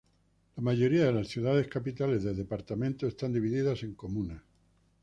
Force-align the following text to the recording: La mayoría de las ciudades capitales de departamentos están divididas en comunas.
La 0.55 0.63
mayoría 0.63 1.05
de 1.05 1.13
las 1.13 1.27
ciudades 1.27 1.67
capitales 1.67 2.23
de 2.23 2.33
departamentos 2.33 3.07
están 3.09 3.33
divididas 3.33 3.83
en 3.83 3.93
comunas. 3.93 4.41